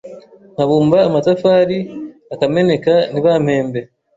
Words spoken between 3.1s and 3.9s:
ntibampembe